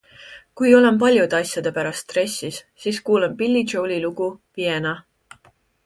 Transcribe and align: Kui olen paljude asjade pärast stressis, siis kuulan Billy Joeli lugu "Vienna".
Kui 0.61 0.71
olen 0.77 0.95
paljude 1.03 1.37
asjade 1.41 1.73
pärast 1.77 2.07
stressis, 2.07 2.59
siis 2.87 3.03
kuulan 3.11 3.39
Billy 3.43 3.65
Joeli 3.75 4.03
lugu 4.09 4.35
"Vienna". 4.61 5.01